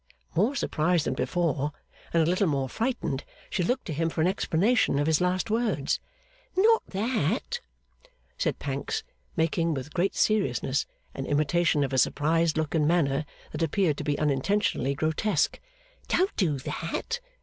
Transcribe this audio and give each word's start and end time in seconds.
More 0.33 0.55
surprised 0.55 1.05
than 1.05 1.13
before, 1.13 1.73
and 2.11 2.23
a 2.23 2.25
little 2.25 2.47
more 2.47 2.67
frightened, 2.67 3.23
she 3.51 3.61
looked 3.61 3.85
to 3.85 3.93
him 3.93 4.09
for 4.09 4.19
an 4.21 4.27
explanation 4.27 4.97
of 4.97 5.05
his 5.05 5.21
last 5.21 5.51
words. 5.51 5.99
'Not 6.57 6.81
that,' 6.87 7.59
said 8.35 8.57
Pancks, 8.57 9.03
making, 9.35 9.75
with 9.75 9.93
great 9.93 10.15
seriousness, 10.15 10.87
an 11.13 11.27
imitation 11.27 11.83
of 11.83 11.93
a 11.93 11.99
surprised 11.99 12.57
look 12.57 12.73
and 12.73 12.87
manner 12.87 13.25
that 13.51 13.61
appeared 13.61 13.97
to 13.97 14.03
be 14.03 14.17
unintentionally 14.17 14.95
grotesque. 14.95 15.59
'Don't 16.09 16.35
do 16.35 16.57
that. 16.57 17.19